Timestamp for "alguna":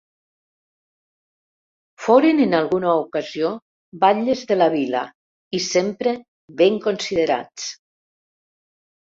2.59-2.93